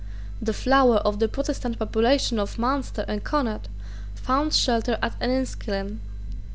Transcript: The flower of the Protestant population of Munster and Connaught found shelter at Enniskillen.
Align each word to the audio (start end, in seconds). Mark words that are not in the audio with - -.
The 0.41 0.51
flower 0.51 0.95
of 0.95 1.19
the 1.19 1.27
Protestant 1.27 1.77
population 1.77 2.39
of 2.39 2.57
Munster 2.57 3.05
and 3.07 3.23
Connaught 3.23 3.67
found 4.15 4.51
shelter 4.55 4.97
at 4.99 5.13
Enniskillen. 5.21 5.99